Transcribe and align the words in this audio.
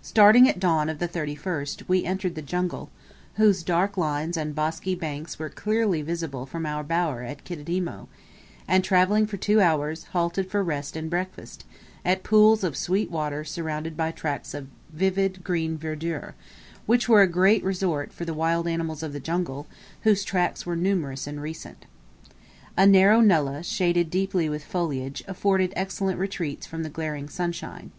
Starting 0.00 0.48
at 0.48 0.58
dawn 0.58 0.88
of 0.88 0.98
the 0.98 1.06
31st; 1.06 1.86
we 1.88 2.02
entered 2.02 2.34
the 2.34 2.40
jungle, 2.40 2.88
whose 3.34 3.62
dark 3.62 3.98
lines 3.98 4.34
and 4.34 4.54
bosky 4.54 4.94
banks 4.98 5.38
were 5.38 5.50
clearly 5.50 6.00
visible 6.00 6.46
from 6.46 6.64
our 6.64 6.82
bower 6.82 7.20
at 7.22 7.44
Kididimo; 7.44 8.08
and, 8.66 8.82
travelling 8.82 9.26
for 9.26 9.36
two 9.36 9.60
hours, 9.60 10.04
halted 10.12 10.50
for 10.50 10.64
rest 10.64 10.96
and 10.96 11.10
breakfast, 11.10 11.66
at 12.02 12.22
pools 12.22 12.64
of 12.64 12.78
sweet 12.78 13.10
water 13.10 13.44
surrounded 13.44 13.94
by 13.94 14.10
tracts 14.10 14.54
of 14.54 14.68
vivid 14.90 15.44
green 15.44 15.76
verdure, 15.76 16.32
which 16.86 17.06
were 17.06 17.20
a 17.20 17.26
great 17.26 17.62
resort 17.62 18.10
for 18.10 18.24
the 18.24 18.32
wild 18.32 18.66
animals 18.66 19.02
of 19.02 19.12
the 19.12 19.20
jungle, 19.20 19.66
whose 20.00 20.24
tracks 20.24 20.64
were 20.64 20.76
numerous 20.76 21.26
and 21.26 21.42
recent. 21.42 21.84
A 22.78 22.86
narrow 22.86 23.20
nullah, 23.20 23.62
shaded 23.64 24.08
deeply 24.08 24.48
with 24.48 24.64
foliage, 24.64 25.22
afforded 25.28 25.74
excellent 25.76 26.18
retreats 26.18 26.66
from 26.66 26.84
the 26.84 26.88
glaring 26.88 27.28
sunshine. 27.28 27.90